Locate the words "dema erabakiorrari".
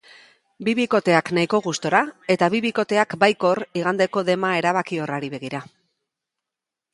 4.31-5.31